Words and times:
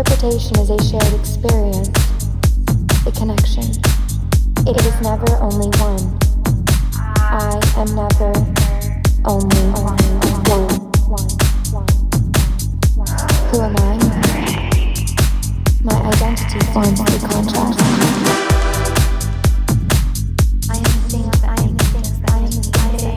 Interpretation 0.00 0.58
is 0.60 0.70
a 0.70 0.82
shared 0.82 1.12
experience, 1.12 1.90
a 3.06 3.12
connection. 3.12 3.64
It 4.66 4.80
is 4.80 4.98
never 5.02 5.36
only 5.42 5.68
one. 5.76 6.18
I 6.96 7.60
am 7.76 7.94
never 7.94 8.32
only 9.26 9.60
one. 9.76 10.00
Who 13.50 13.60
am 13.60 13.76
I? 13.76 13.98
My 15.84 15.92
identity 16.08 16.60
forms 16.72 16.98
the 17.04 17.28
contrast. 17.28 17.80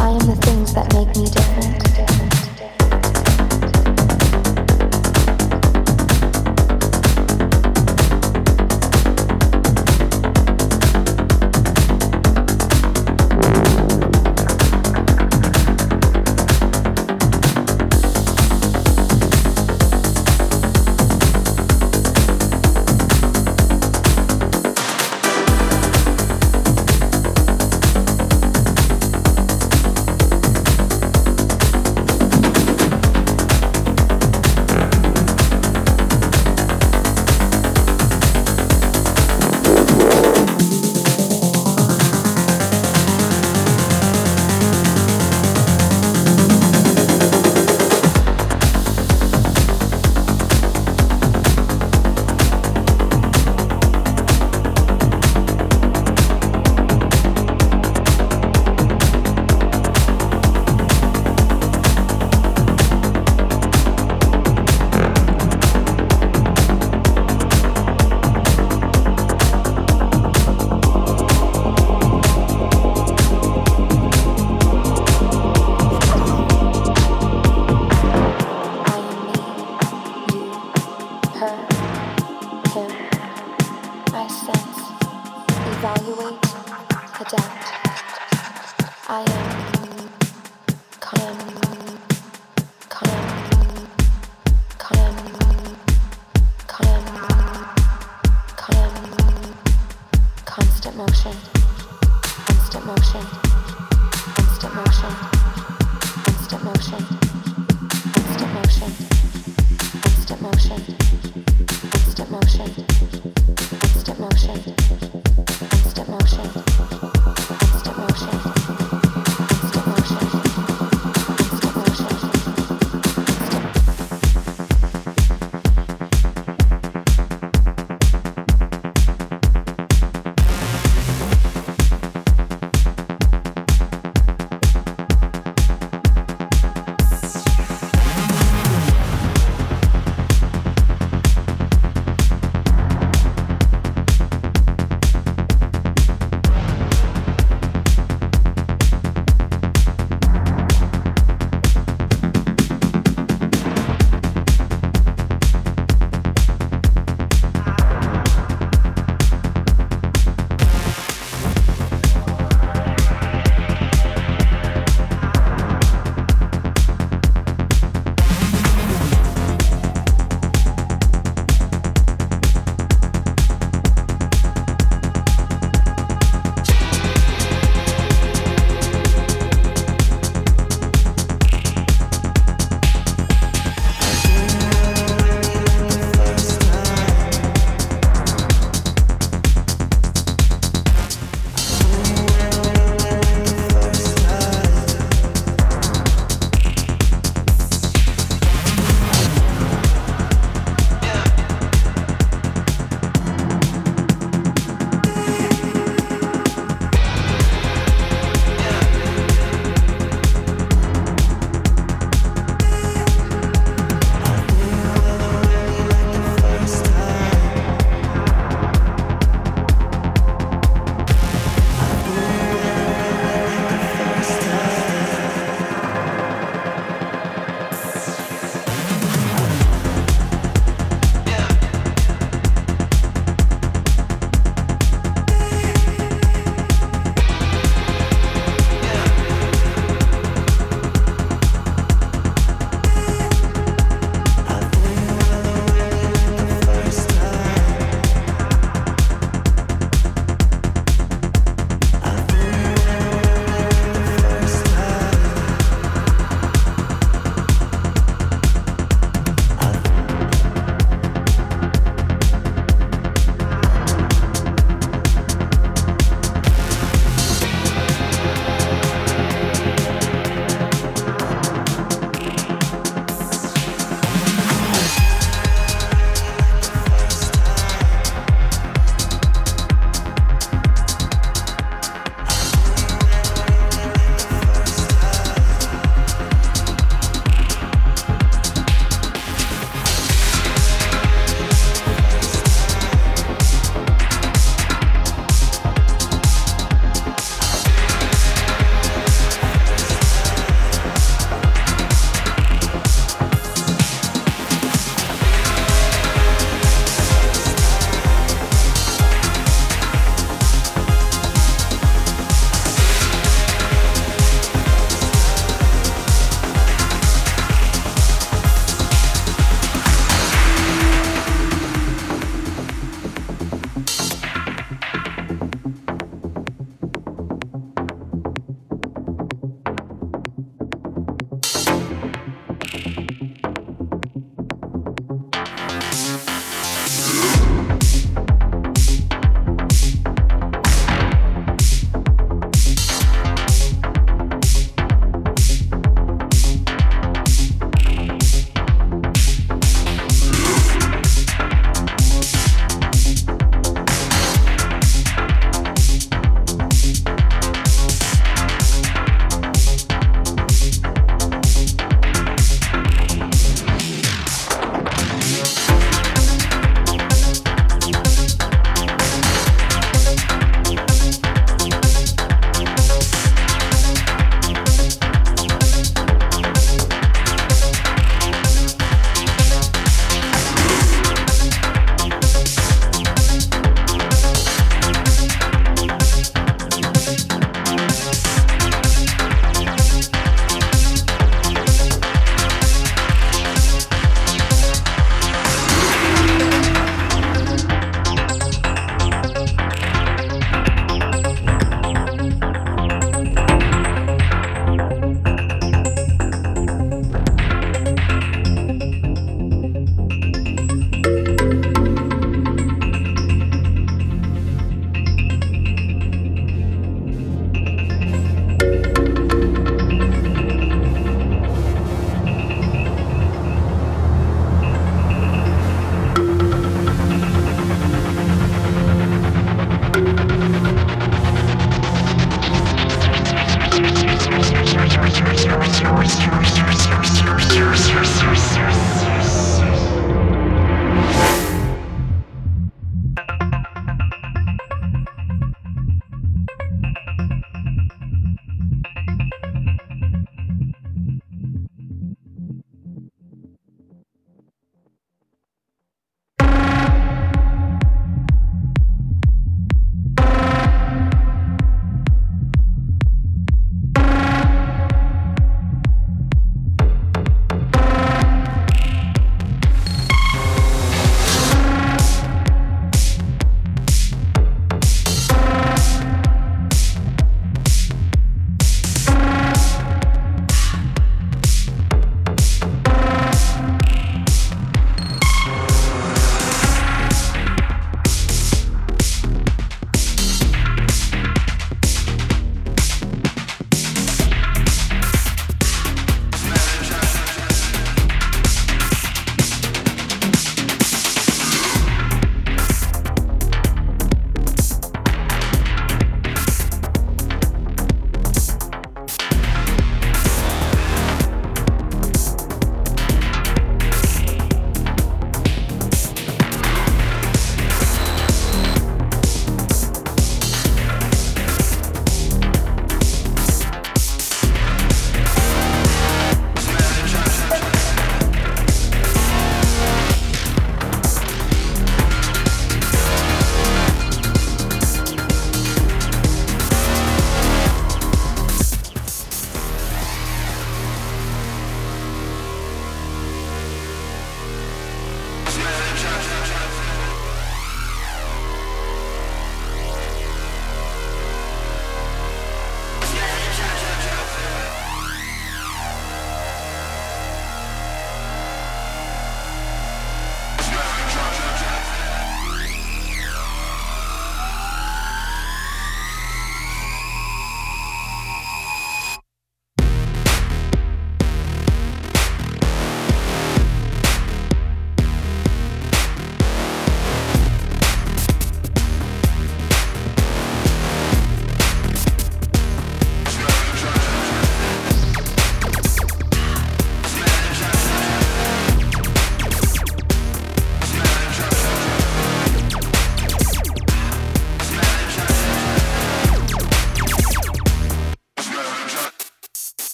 I 0.00 0.08
am 0.08 0.18
the 0.26 0.36
things 0.42 0.74
that 0.74 0.92
make 0.92 1.14
me 1.14 1.26
different. 1.30 1.93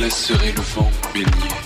laisserai 0.00 0.52
le 0.52 0.62
vent 0.62 0.90
baigner. 1.12 1.59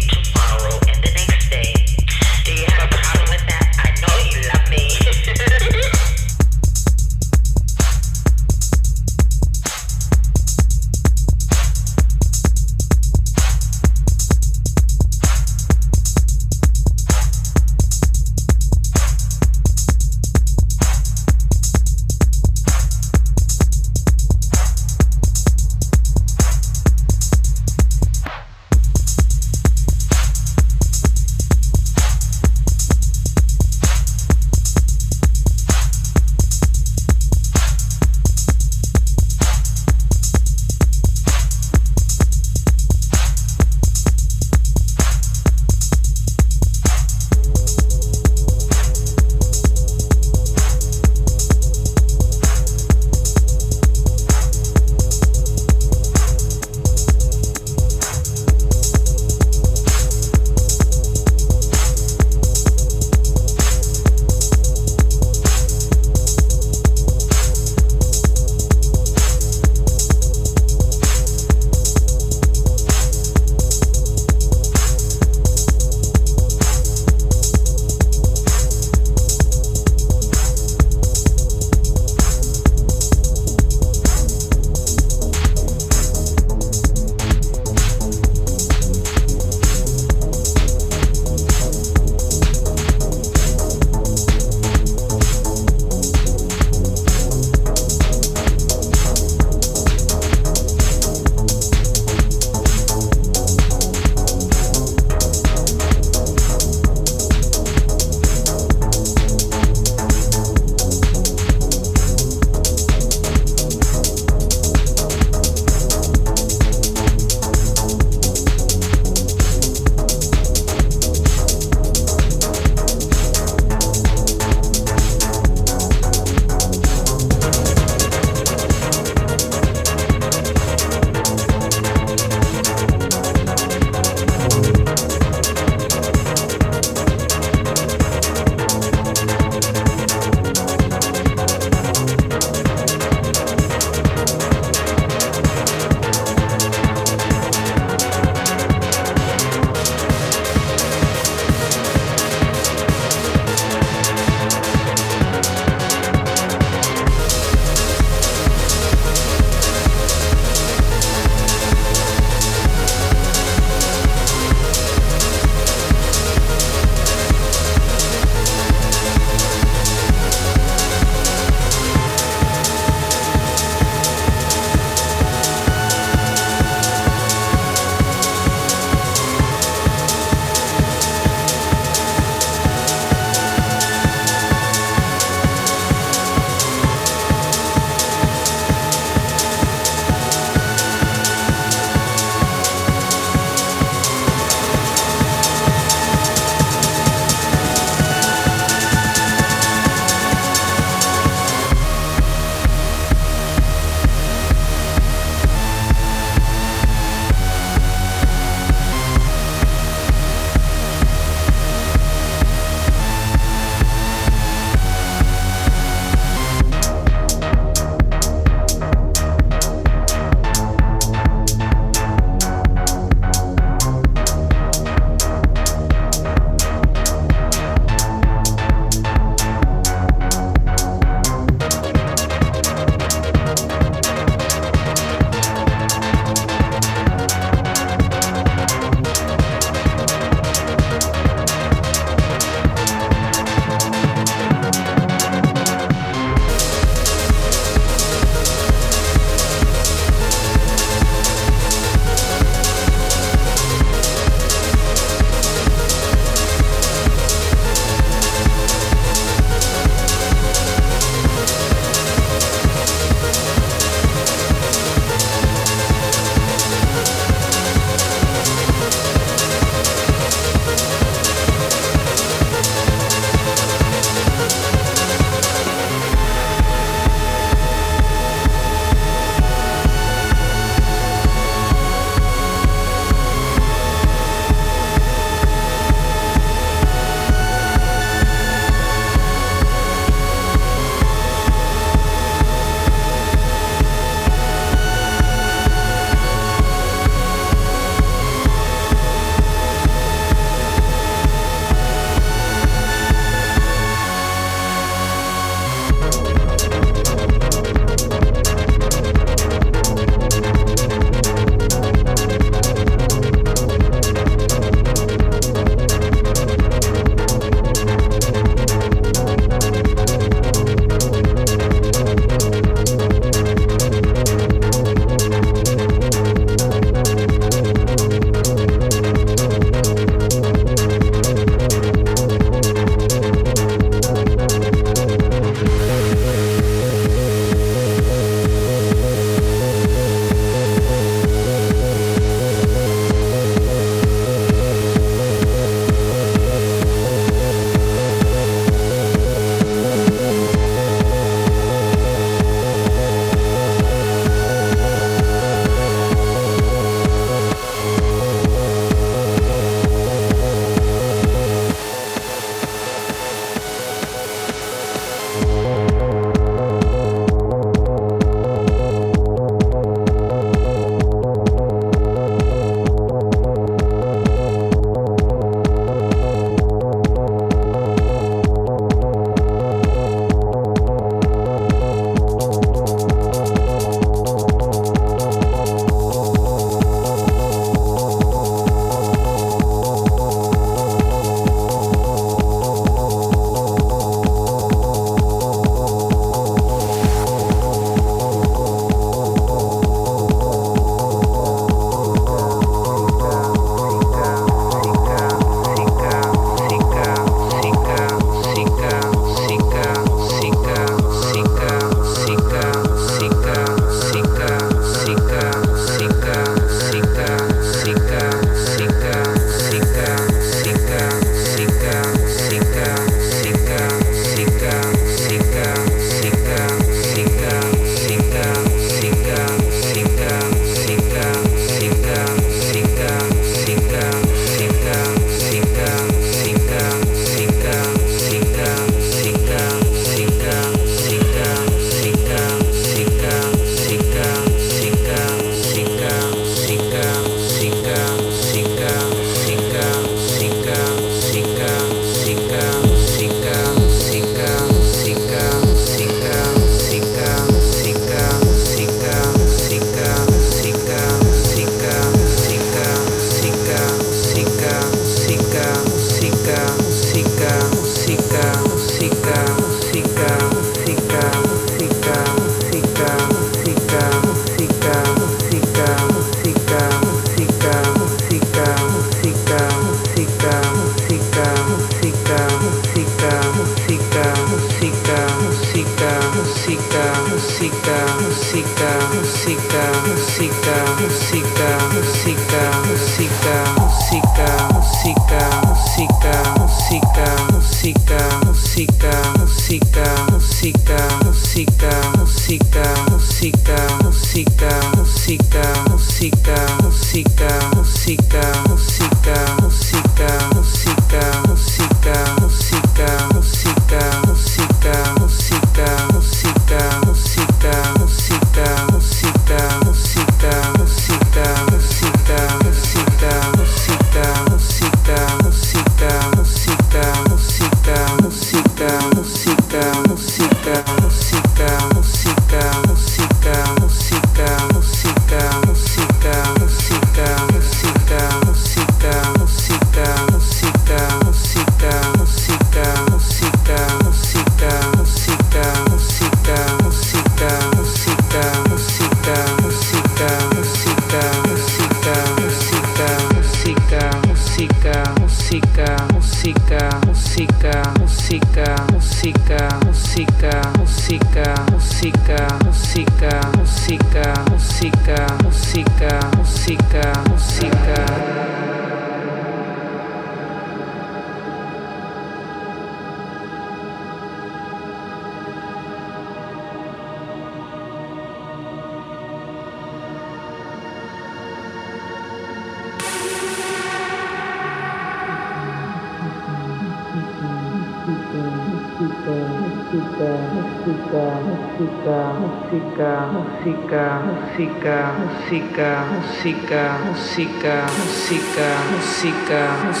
Música, 599.21 600.00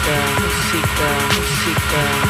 música, 0.09 1.07
música, 1.35 2.21